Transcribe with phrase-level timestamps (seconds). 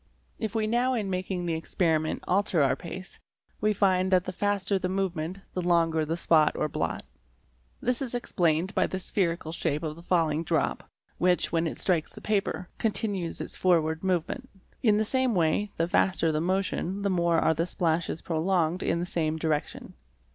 [0.39, 3.19] If we now in waking the experiment alter our pace,
[3.59, 7.03] we find that the faster the move ment the longer the spot or blot.
[7.81, 12.13] This is explained by the spherical shape of the falling drop which, when it strikes
[12.13, 14.49] the paper, continues its forward movement.
[14.81, 17.37] In the same way, the faster the motion the more.
[17.37, 19.93] are the splashes prolonged in the same direction.